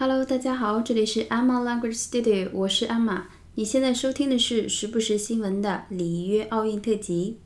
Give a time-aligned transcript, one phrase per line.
[0.00, 3.22] Hello，大家好，这里是 Emma Language Studio，我是 Emma。
[3.56, 7.40] 你现在收听的是时不时新闻的里约奥运特辑。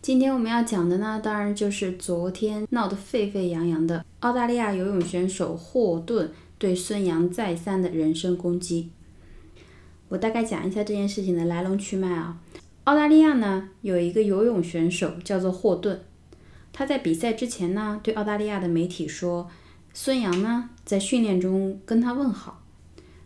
[0.00, 8.88] 今天我们要讲的呢，当然就是昨天闹得沸沸扬扬的澳大利亚游泳选手霍顿对孙杨再三的人身攻击。
[10.08, 12.40] 我大概讲一下这件事情的来龙去脉啊。
[12.84, 16.00] 澳大利亚呢有一个游泳选手叫做霍顿，
[16.72, 19.50] 他在比赛之前呢对澳大利亚的媒体说。
[19.98, 22.62] 孙杨呢，在训练中跟他问好，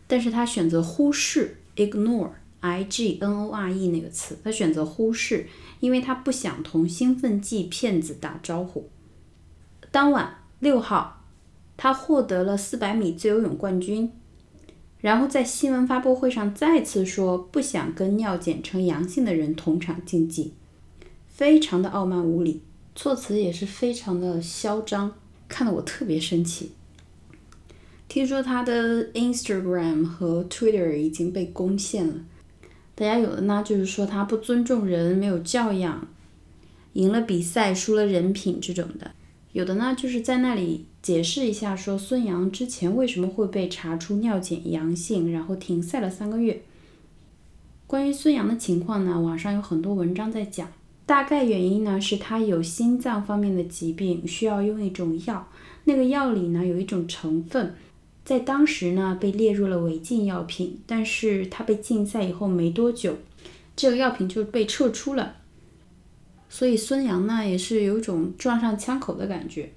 [0.06, 5.48] 但是他选择忽视 ignore，i g n o r e 那个词，他选择忽视，
[5.80, 8.88] 因为他不想同兴奋剂骗子打招呼。
[9.91, 11.25] 当晚六号，
[11.77, 14.12] 他获得了四百米自由泳冠军，
[15.00, 20.55] 然后在新闻发布会上再次说不想跟尿检呈阳性的人同场竞技，
[21.27, 22.62] 非常的傲慢无礼，
[22.95, 25.14] 措辞也是非常的嚣张。
[25.51, 26.71] 看得我特别生气。
[28.09, 32.15] 听说他的 Instagram 和 Twitter 已经被攻陷了。
[32.95, 36.09] 大家有的呢，就是说他不尊重人，没有教养，
[36.95, 39.11] 赢了比赛输了人品这种的。
[39.53, 46.62] 有的呢，就是在那里解释一下，说孙杨之前为什么会被查出尿检阳性，然后停赛了三个月。
[47.87, 50.69] 关于孙杨的情况呢，网上有很多文章在讲。
[51.11, 55.48] 大概原因呢是他有心脏方面的疾病，需要用一种药。
[55.83, 57.75] 那个药里呢有一种成分，
[58.25, 60.80] 在当时呢被列入了违禁药品。
[60.86, 63.19] 但是他被禁赛以后没多久，
[63.75, 65.39] 这个药品就被撤出了。
[66.48, 69.72] 所以孙杨呢也是有种撞上枪口的感觉。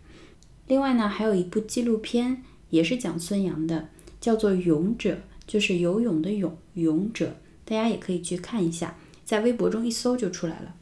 [0.68, 3.90] 另外呢还有一部纪录片也是讲孙杨的，
[4.22, 5.09] 叫做《勇者》，
[5.47, 10.75] 就是游泳的泳，勇者，大家也可以去看一下，在微博中一搜就出来了。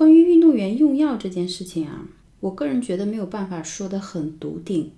[0.00, 2.08] 关于运动员用药这件事情啊，
[2.40, 4.92] 我个人觉得没有办法说得很笃定。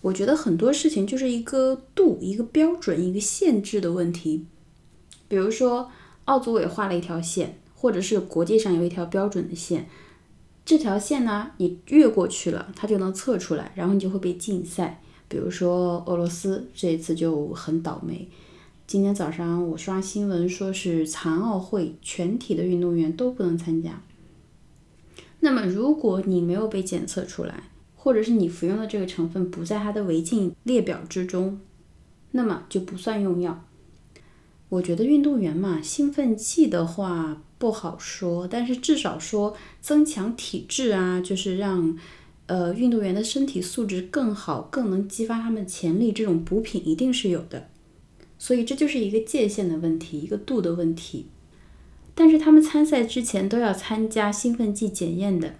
[0.00, 4.46] 我觉得很多事情就是一个度、一个标准、一个限制的问题。
[5.28, 5.90] 比如说，
[6.24, 9.86] 奥组委画了一条线，或者是国际上有一条标准的线，
[10.64, 15.02] 这条线呢，你越过去了，它就能测出来，然后你就会被禁赛。
[15.28, 18.26] 比如说俄罗斯这一次就很倒霉。
[18.90, 24.02] 今天早上我刷新闻，说是残奥会全体的运动员都不能参加。
[25.38, 31.60] 那么，如果你没有被检测出来，或者是你服用的这个成分不在它的违禁列表之中，
[32.32, 33.64] 那么就不算用药。
[34.70, 41.96] 我觉得运动员嘛，兴奋剂的话不好说，但是至少说增强体质啊，就是让
[42.46, 47.69] 呃运动员的身体素质更好，更能激发他们潜力，这种补品一定是有的。
[48.42, 51.26] 所以这就是一个界限的问题，一个度的问题。
[52.14, 55.56] 但是他们参赛之前都要参加兴奋剂检验的，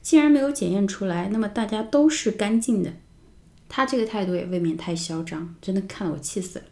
[0.00, 2.94] 既然没有检验出来，那么大家都是干净的。
[3.68, 6.64] 他这个态度也未免太嚣张，真的看得我气死了。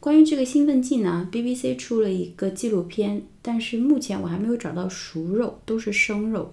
[0.00, 6.52] 关于这个兴奋剂呢，BBC 出了一个纪录片，但是目前我还没有找到熟肉，都是生肉。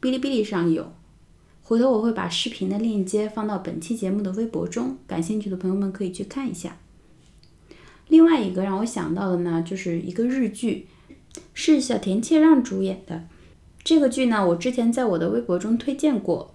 [0.00, 0.92] 哔哩哔哩上有。
[1.68, 6.78] 回头我会把视频的链接放到本期节目的微博中，感兴趣的朋友们可以去看一下。
[8.08, 10.86] 另外一个让我想到的呢，就是一个日剧，
[11.52, 13.24] 是小田切让主演的。
[13.84, 16.54] 这个剧呢，我之前在我的微博中推荐过，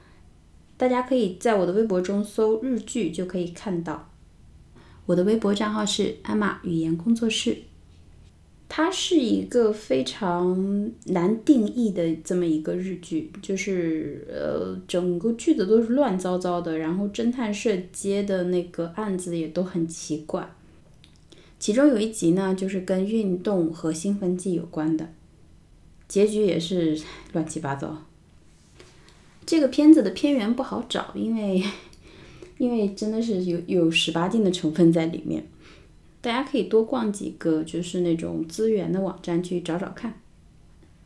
[0.78, 4.10] 大家可以在我的微博中搜日剧就可以看到。
[5.06, 7.60] 我的微博账号是艾玛语言工作室。
[8.76, 20.50] 它是一个非常难定义的这么一个日剧，就是呃，整个剧子都是乱糟糟的，然后侦探社接的那个案子也都很奇怪。
[21.60, 25.08] 其中有一集呢，就是跟运动和兴奋剂有关的，
[26.08, 27.00] 结局也是
[27.34, 28.04] 乱七八糟。
[29.46, 31.64] 这个片子的片源不好找，因为
[32.58, 35.46] 因为真的是有有十八禁的成分在里面。
[36.24, 40.22] 大家可以多逛几个，就是那种资源的网站去找找看。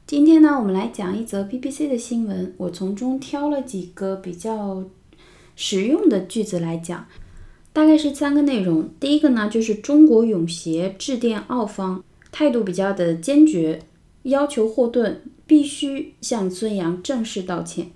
[0.06, 4.84] 今天呢，我们来讲一则 BBC 的新闻，我从中挑了几个比较
[5.56, 7.08] 实用的句子来讲，
[7.74, 8.92] 大概是三个内容。
[9.00, 13.82] 第一个呢，就是中国泳协致电澳方，态度比较的坚决，
[14.22, 17.88] 要求霍顿必须向孙杨正式道歉。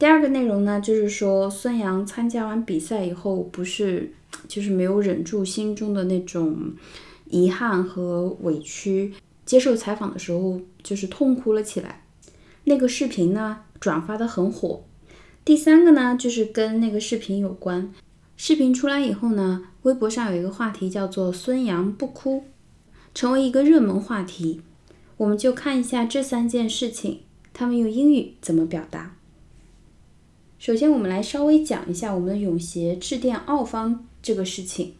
[0.00, 4.14] 第二个内容呢，就是说孙杨参加完比赛以后，不是。
[4.46, 6.72] 就是没有忍住心中的那种
[7.26, 9.12] 遗憾和委屈，
[9.44, 12.04] 接受采访的时候就是痛哭了起来。
[12.64, 14.84] 那个视频呢转发的很火。
[15.44, 17.92] 第三个呢就是跟那个视频有关。
[18.36, 22.44] 视频出来以后呢，微博上有一个话题叫做“孙杨不哭”，
[23.12, 24.62] 成为一个热门话题。
[25.18, 27.20] 我们就看一下这三件事情，
[27.52, 29.16] 他们用英语怎么表达。
[30.60, 34.92] 首先，我们来稍微讲一下我们的泳协致电澳方这个事情。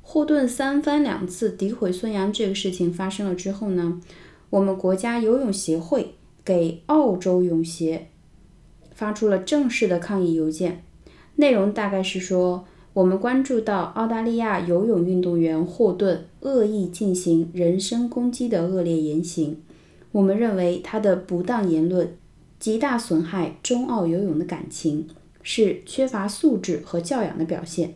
[0.00, 4.00] 霍顿三番两次诋毁孙杨这个事情发生了之后呢，
[4.48, 8.08] 我们国家游泳协会给澳洲泳协
[8.94, 10.82] 发出了正式的抗议邮件，
[11.36, 12.64] 内容大概是说。
[12.94, 19.62] 我们关注到澳大利亚游泳运动员霍顿恶意进行人身攻击的恶劣言行，
[20.10, 22.16] 我们认为他的不当言论
[22.58, 25.06] 极大损害中澳游泳的感情，
[25.42, 27.94] 是缺乏素质和教养的表现。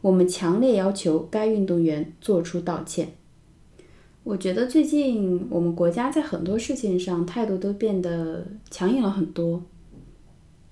[0.00, 3.12] 我们强烈要求该运动员做出道歉。
[4.22, 9.62] 我觉得最近我们国家在很多事情上态度都变得强硬了很多。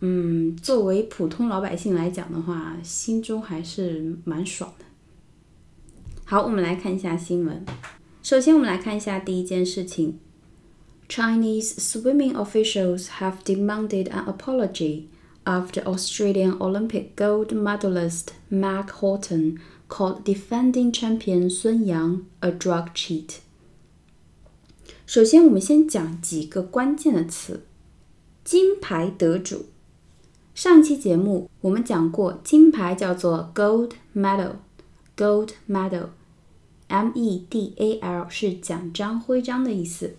[0.00, 4.84] 嗯，作为普通老百姓来讲的话，心中还是蛮爽的。
[6.24, 7.64] 好，我们来看一下新闻。
[8.22, 10.18] 首先，我们来看一下第一件事情
[11.07, 15.07] ：Chinese swimming officials have demanded an apology
[15.43, 23.39] after Australian Olympic gold medalist Mac Horton called defending champion Sun Yang a drug cheat。
[25.05, 27.63] 首先，我们先讲几个关键的词：
[28.43, 29.65] 金牌得主。
[30.55, 40.15] 上期节目我们讲过，金牌叫做 gold medal，gold medal，M E D A L 是奖章、徽章的意思。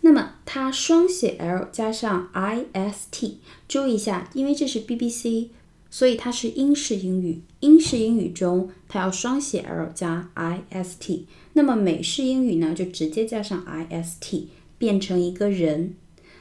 [0.00, 5.48] 那么它双写 L 加上 I S T，注意一下，因为这是 BBC，
[5.90, 7.42] 所以它是英式英语。
[7.60, 14.48] 英式英语中它要双写 L 加 I S T，那么美式英语呢就直接加上 I S T，
[14.78, 15.94] 变成一个人，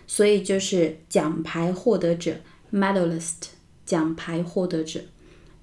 [0.06, 2.38] 所以就是奖牌获得者。
[2.70, 3.48] medalist
[3.86, 5.00] 奖牌获得者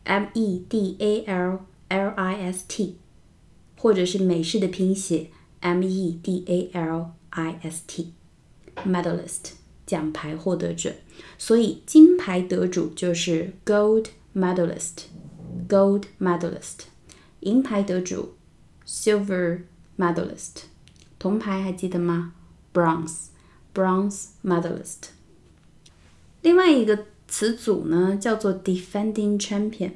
[0.05, 1.59] ，M E D A L
[1.89, 2.97] L I S T，
[3.77, 5.27] 或者是美式的拼写
[5.61, 9.53] M E D A L I S T，medalist
[9.87, 10.95] 奖牌获得者。
[11.39, 16.81] 所以金牌得主就是 gold medalist，gold medalist。
[17.41, 18.35] 银牌得主
[18.87, 19.63] silver
[19.99, 20.65] medalist。
[21.19, 22.35] 铜牌还记得吗
[22.73, 25.09] ？bronze，bronze medalist。
[26.43, 29.93] 另外一个词组呢，叫做 defending champion。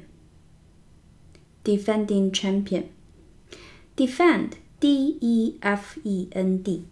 [1.63, 6.85] defending champion，defend，d e f e n d，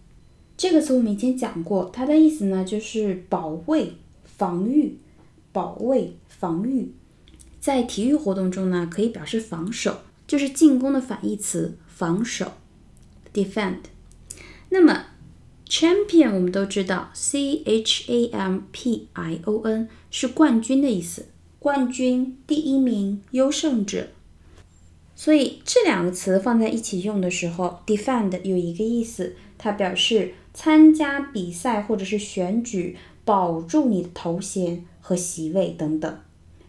[0.57, 3.93] 这个词我们以前讲过，它的意思呢就是保卫、
[4.25, 4.97] 防御、
[5.51, 6.91] 保卫、防御。
[7.59, 12.53] 在体育活动中呢，可以表示防守，就是进攻的反义词，防守
[13.33, 13.77] ，defend。
[14.69, 15.05] 那么
[15.67, 21.27] Champion 我们都知道，C H A M P I O N 是冠军的意思，
[21.59, 24.07] 冠军、第一名、优胜者。
[25.13, 36.19] 所以这两个词放在一起用的时候，defend 有一个意思，它表示参加比赛或者是选举，保住你的头衔和席位等等，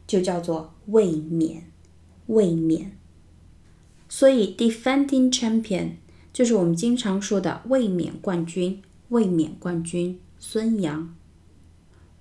[0.06, 1.64] 就叫做卫冕，
[2.26, 2.96] 卫冕。
[4.08, 5.92] 所以 defending champion
[6.32, 8.82] 就是我们经常说的卫冕冠军。
[9.08, 11.16] 卫冕冠军孙杨，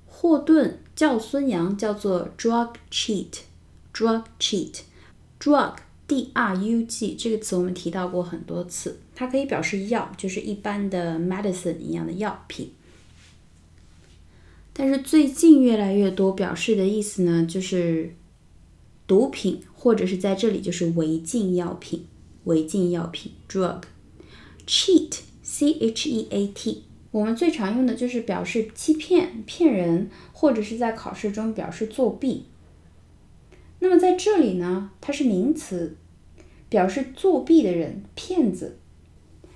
[0.06, 5.76] 霍顿叫孙杨叫做 drug cheat，drug cheat，drug
[6.08, 12.72] d r u g 这个词我们提到过很多次，它可以表示药，就是一般的 medicine 一样的药品。
[14.74, 18.16] 但是最近越来越多表示的意思呢，就是
[19.06, 22.06] 毒品，或者是在这里就是违禁药品，
[22.46, 23.82] 违禁药品 drug
[24.66, 25.20] cheat。
[25.50, 32.48] C H E A T，我们最常用的就是表示欺骗、骗人，或者是在考试中表示作弊。
[33.80, 35.96] 那么在这里呢，它是名词，
[36.70, 38.78] 表示作弊的人、骗子。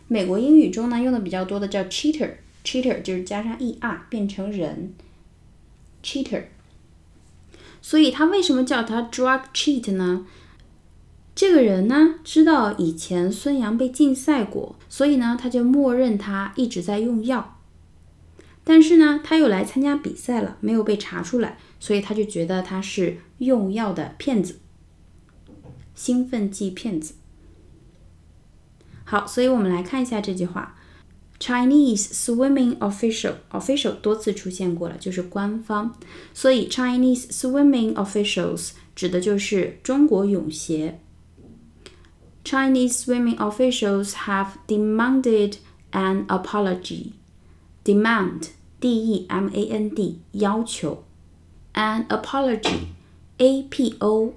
[0.07, 4.93] 美国英语中呢，用的比较多的叫 cheater，cheater 就是加上 e r 变成人
[6.03, 6.43] ，cheater。
[7.81, 10.27] 所以他为什么叫他 drug cheat 呢？
[11.33, 17.57] 这个人呢，知道以前孙杨被禁赛过，所以呢，他就默认他一直在用药。
[18.63, 24.59] 但是呢，他又来参加比赛了，没有被查出来，所以他就觉得他是用药的骗子，
[25.95, 27.15] 兴奋剂骗子。
[29.03, 30.75] 好，所以我们来看一下这句话
[31.39, 35.95] ：Chinese swimming official，official 多次出现过了，就是官方，
[36.33, 40.99] 所以 Chinese swimming officials 指的就是中国泳协。
[42.43, 45.57] Chinese swimming officials have demanded
[45.91, 47.13] an apology.
[47.83, 51.03] Demand, D-E-M-A-N-D，要求。
[51.73, 52.87] An apology,
[53.37, 54.35] A-P-O-L-O-G-Y，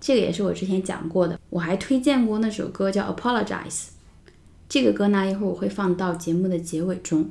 [0.00, 1.40] 这个也是我之前讲过的。
[1.50, 3.70] 我还推荐过那首歌叫《Apologize》，
[4.68, 7.30] 这个歌呢，一会儿我会放到节目的结尾中，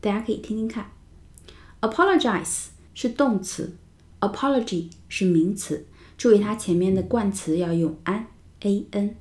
[0.00, 0.90] 大家可以听听看。
[1.80, 3.76] Apologize 是动词
[4.18, 5.86] ，apology 是名词。
[6.18, 8.24] 注意它前面的冠词要用 an
[8.60, 9.14] a n。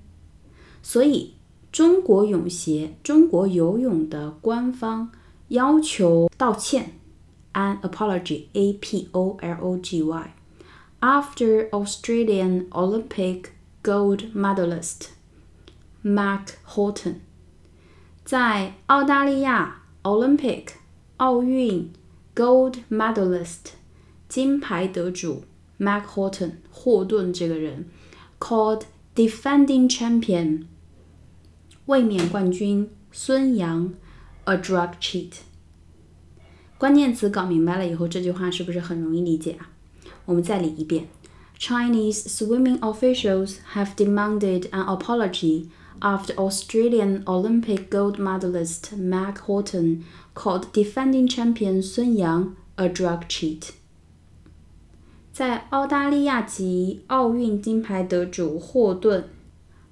[0.81, 1.34] 所以
[1.74, 5.12] 中国泳协、中国游泳的官方
[5.48, 6.94] 要求道歉，
[7.52, 10.34] an apology a p o l o g y
[11.00, 13.50] after Australian Olympic
[13.82, 15.08] gold medalist
[16.02, 17.16] Mark Horton
[18.24, 20.68] 在澳大利亚 Olympic
[21.16, 21.92] 奥运
[22.34, 23.72] gold medalist
[24.28, 25.44] 金牌得主
[25.78, 27.86] Mark Horton 霍顿这个人
[28.38, 28.82] called
[29.14, 30.64] defending champion
[31.86, 33.92] 卫冕冠军孙杨
[34.44, 35.32] a drug cheat。
[36.78, 39.70] 关键词搞明白了以后，这句话是不是很容易理解啊？
[40.24, 41.08] 我们再理一遍：
[41.58, 45.66] Chinese swimming officials have demanded an apology
[46.00, 50.04] after Australian Olympic gold medalist Mark Horton
[50.34, 53.70] called defending champion Sun Yang a drug cheat。
[55.32, 59.28] 在澳大利亚籍奥运金牌得主霍顿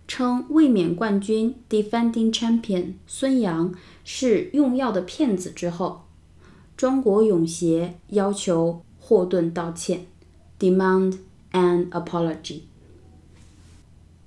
[0.07, 6.03] 称卫冕冠军 （defending champion） 孙杨是用药的骗子之后，
[6.75, 10.05] 中国泳协要求霍顿道歉
[10.59, 11.17] ，demand
[11.51, 12.61] an apology。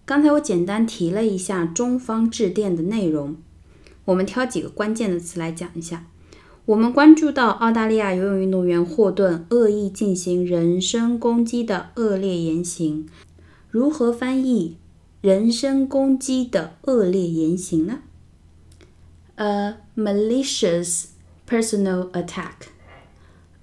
[0.05, 3.37] 刚才我简单提了一下中方致电的内容，
[4.07, 6.07] 我们挑几个关键的词来讲一下。
[6.65, 13.07] 我们关注到澳大利亚游泳运动员霍顿恶意进行人身攻击的恶劣言行，
[13.71, 14.77] 如何翻译？
[15.27, 17.99] 人身攻击的恶劣言行呢
[19.35, 21.07] ？A malicious
[21.49, 22.69] personal attack.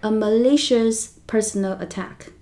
[0.01, 2.33] A malicious personal attack.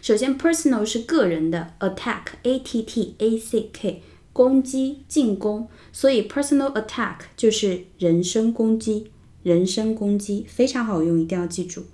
[0.00, 9.10] 首先，personal 是个人的，attack，a t t a c k，攻击、进攻，所以 personal attack 就是人身攻击，
[9.42, 11.84] 人身攻击非常好用，一定要记住。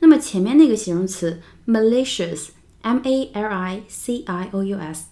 [0.00, 5.04] 那么前面那个形容词 malicious，m a l i c i o u s。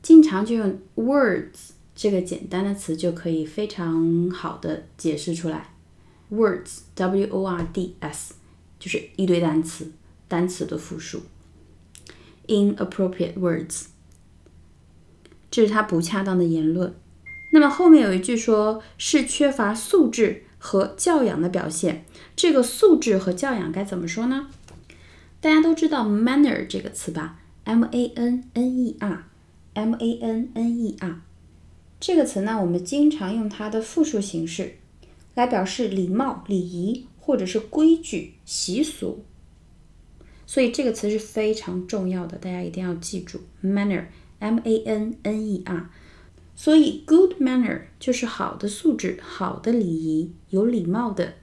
[0.00, 5.74] 经常就用 words 这个简单的词就可以非常好的解释出来。
[6.30, 8.32] words，w o r d s，
[8.78, 9.92] 就是一堆单词，
[10.26, 11.20] 单词的复数。
[12.46, 13.88] inappropriate words，
[15.50, 16.94] 这是它不恰当的言论。
[17.52, 24.48] 那么后面有一句说是缺乏素质和教养的表现，这个素质和教养该怎么说呢？
[25.40, 31.20] 大家都知道 manner 这个词吧？M A N N E R，M A N N E R
[32.00, 34.76] 这个词呢，我们经常用它的复数形式
[35.34, 39.24] 来表示礼貌、礼仪或者是规矩、习俗。
[40.46, 45.90] 所以这个词是非常重要的，大家一定要记住 manner，M A N N E R。
[46.54, 51.34] 所以 good manner 就是好的素质、好的礼仪、有礼貌的。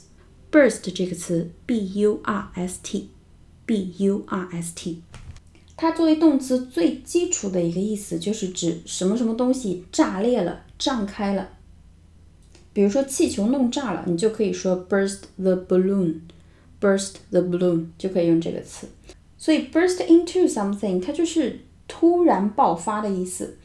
[0.51, 5.01] burst 这个词，b u r s t，b u r s t，
[5.77, 11.51] 它作为动词最基础的一个意思就是指什么什么东西炸裂了、胀开了。
[12.73, 16.15] 比如说气球弄炸了，你就可以说 burst the balloon。
[16.81, 18.87] Burst the balloon 就可以用这个词。
[19.37, 23.57] 所以 burst into something 它就是突然爆发的意思，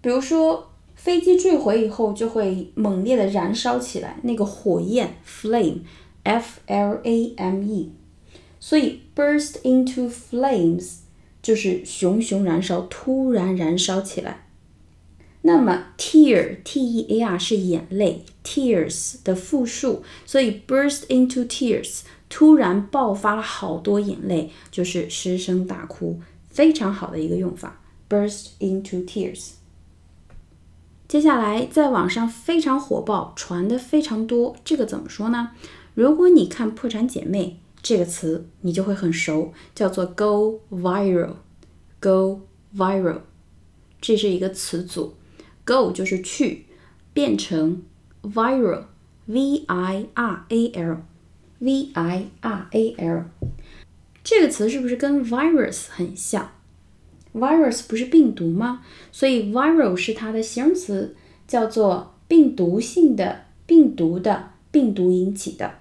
[0.00, 7.92] 比如说飞机坠毁以后就会猛烈的燃烧起来，那个火焰 flame，f l a m e，
[8.60, 10.98] 所以 burst into flames
[11.42, 14.46] 就是熊熊燃烧，突然燃烧起来。
[15.42, 22.02] 那么 tear t e a r 是眼泪，tears 的复数，所以 burst into tears
[22.34, 26.18] 突然爆发了好多眼泪，就是失声大哭。
[26.48, 29.50] 非常好的一个用法，burst into tears。
[31.06, 35.50] 接下来在网上非常火爆，传的非常多，这个怎么说呢？
[35.92, 42.40] 如果你看《破产姐妹》这个词，你就会很熟，叫做 go viral，go
[42.74, 43.20] viral，
[44.00, 45.16] 这是一个词组
[45.66, 46.64] ，go 就是去，
[47.12, 47.82] 变成
[48.22, 51.02] viral，v i r a l
[51.62, 53.24] viral。
[54.24, 56.50] 这个词是不是跟 virus 很像
[57.32, 58.84] ？virus 不是病毒吗？
[59.10, 65.74] 所以 viral 是它的形容词，叫做病毒性的、病毒的、病毒引起的。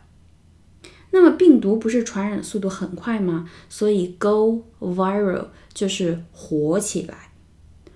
[1.12, 3.50] 那么病毒不是传染速度很快吗？
[3.68, 7.32] 所以 go viral 就是火起来，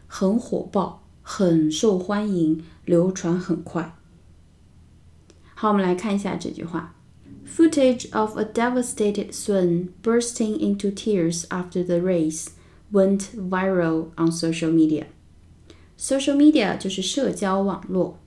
[0.07, 3.95] 很火爆，很受欢迎，流传很快。
[5.53, 6.94] 好，我们来看一下这句话。
[7.44, 12.50] Footage of a devastated Sun bursting into tears after the race
[12.92, 15.06] went viral on social media.
[15.98, 18.18] Social media 就是社交网络。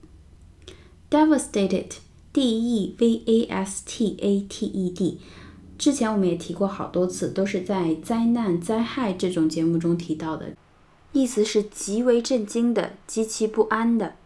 [1.10, 5.18] Devastated，D E V A S T A T E D，
[5.78, 10.54] 之前我们也提过好多次，都是在灾难、灾害这种节目中提到的，
[11.12, 14.16] 意思是极为震惊的、极其不安的。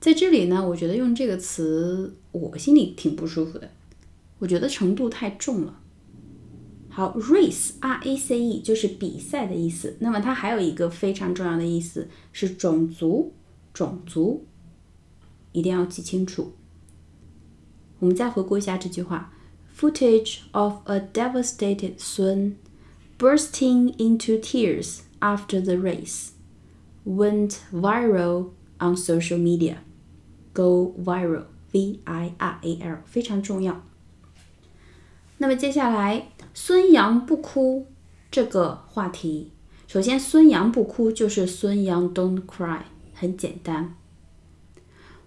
[0.00, 3.70] 在这里呢，我觉得用这个词，我心里挺不舒服的。
[4.38, 5.80] 我觉得程度太重了。
[6.88, 9.96] 好，race，r a c e 就是比赛的意思。
[10.00, 13.32] 那么它还有一个非常重要的意思是种族，
[13.74, 14.44] 种族，
[15.52, 16.52] 一定要记清楚。
[17.98, 19.32] 我们再回顾一下这句话
[19.74, 22.56] ：Footage of a devastated Sun
[23.18, 26.32] bursting into tears after the race
[27.04, 29.78] went viral on social media.
[30.56, 33.82] Go viral, V-I-R-A-L，非常重要。
[35.36, 37.86] 那么接下来，孙杨不哭
[38.30, 39.50] 这个话题，
[39.86, 42.78] 首先孙杨不哭就是孙杨 don't cry，
[43.12, 43.94] 很简单。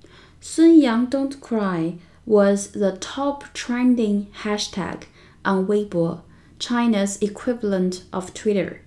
[0.41, 5.01] 孙杨 don't cry was the top trending hashtag
[5.43, 8.81] on Weibo。China's equivalent of Twitter.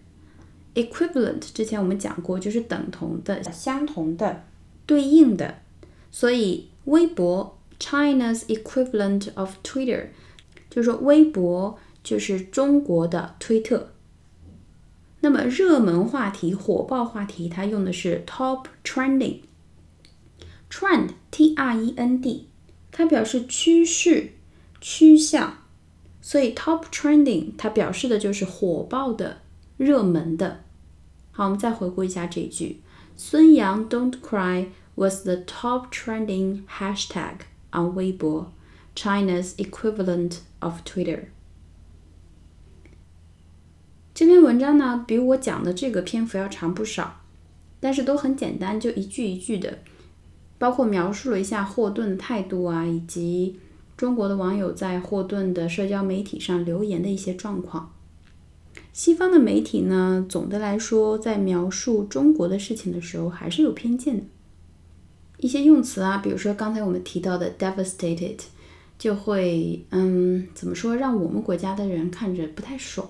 [0.75, 4.43] Equivalent 之前我们讲过，就是等同的、相同的、
[4.85, 5.55] 对应的。
[6.11, 10.09] 所以微博 China's equivalent of Twitter，
[10.69, 13.92] 就是说微博 就是中国的推特。
[15.20, 19.40] 那么热门话题、火爆话题，它用的是 top trending。
[20.70, 22.48] Trend T R E N D，
[22.90, 24.30] 它表示趋势、
[24.80, 25.58] 趋向。
[26.22, 29.42] 所以 top trending 它表示的就是火爆的、
[29.76, 30.60] 热门的。
[31.30, 32.80] 好，我们再回顾一下这句：
[33.16, 37.40] 孙杨 "Don't cry" was the top trending hashtag
[37.72, 38.46] on Weibo,
[38.94, 41.26] China's equivalent of Twitter。
[44.18, 47.20] 这篇文章呢，比我讲的这个篇幅要长不少，
[47.78, 49.78] 但是都很简单，就一句一句的，
[50.58, 53.60] 包括描述了一下霍顿的态度啊，以及。
[53.96, 57.94] 中国的网友在霍顿的社交媒体上留言的一些状况。
[58.92, 64.24] 西方的媒体呢，总的来说在描述中国的事情的时候还是有偏见的。
[65.36, 68.40] 一些用词啊，比如说刚才我们提到的 devastated，
[68.98, 73.08] 就会嗯，怎么说，让我们国家的人看着不太爽。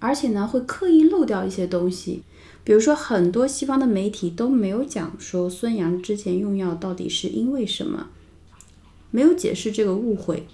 [0.00, 2.24] 而且呢，会刻意漏掉一些东西，
[2.64, 8.08] 比如说很多西方的媒体都没有讲说孙杨之前用药到底是因为什么。
[9.12, 10.46] 没有解释这个误会，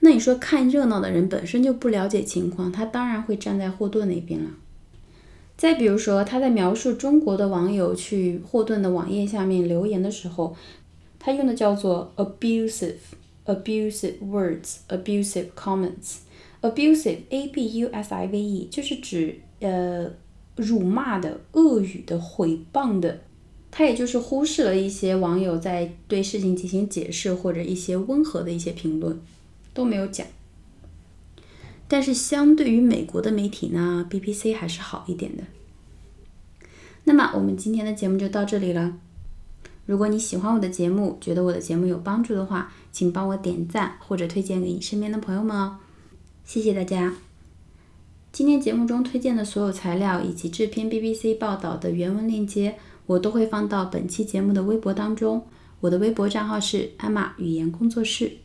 [0.00, 4.48] 那你说看热闹的人本身就不了解情况，他当然会站在霍顿那边了。
[5.54, 10.56] 再比如说，他在描述中国的网友去霍顿的网页下面留言的时候，
[11.18, 12.94] 他用的叫做 abusive
[13.44, 16.20] abusive words abusive comments
[16.62, 20.10] abusive a b u s i v e 就是指呃
[20.56, 23.20] 辱骂的、恶语的、毁谤的。
[23.70, 29.18] 他也就是忽视了一些网友在对事情进行解释或者一些温和的一些评论
[29.72, 30.26] 都没有讲。
[31.88, 35.44] 但是相对于美国的媒体呢，BBC 还是好一点的。
[37.04, 38.98] 那么我们今天的节目就到这里了。
[39.84, 45.78] 如果你喜欢我的节目，觉得我的节目有帮助的话，请帮我点赞或者推荐给你身边的朋友们哦。
[46.52, 47.14] 谢谢大家。
[48.30, 52.76] 今天节目中推荐的所有材料以及这篇 BBC 报道的原文链接。
[53.06, 55.46] 我都会放到本期节目的微博当中，
[55.80, 58.36] 我的微博账号是艾玛语言工作室。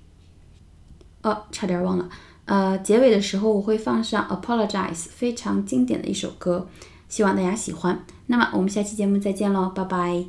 [1.21, 2.07] 哦，差点忘了，
[2.45, 6.69] 呃，结尾的时候我会放上 Apologize，非常经典的一首歌，
[7.09, 8.05] 希望大家喜欢。
[8.27, 10.27] 那么我们下期节目再见喽，拜拜。